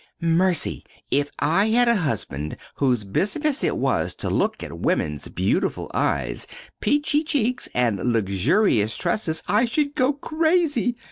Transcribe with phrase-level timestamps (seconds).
[0.23, 0.83] "Mercy!
[1.11, 6.47] If I had a husband whose business it was to look at women's beautiful eyes,
[6.79, 10.95] peachy cheeks, and luxurious tresses, I should go crazy!